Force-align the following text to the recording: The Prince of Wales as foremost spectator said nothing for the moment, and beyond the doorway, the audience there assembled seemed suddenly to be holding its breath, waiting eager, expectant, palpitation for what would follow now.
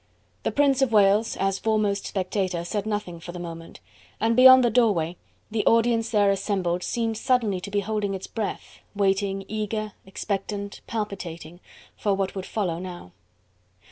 The 0.41 0.51
Prince 0.51 0.81
of 0.81 0.91
Wales 0.91 1.37
as 1.37 1.59
foremost 1.59 2.07
spectator 2.07 2.63
said 2.63 2.87
nothing 2.87 3.19
for 3.19 3.31
the 3.31 3.37
moment, 3.37 3.81
and 4.19 4.35
beyond 4.35 4.63
the 4.63 4.71
doorway, 4.71 5.15
the 5.51 5.63
audience 5.67 6.09
there 6.09 6.31
assembled 6.31 6.81
seemed 6.81 7.17
suddenly 7.19 7.59
to 7.61 7.69
be 7.69 7.81
holding 7.81 8.15
its 8.15 8.25
breath, 8.25 8.79
waiting 8.95 9.45
eager, 9.47 9.93
expectant, 10.07 10.81
palpitation 10.87 11.59
for 11.95 12.15
what 12.15 12.33
would 12.33 12.47
follow 12.47 12.79
now. 12.79 13.11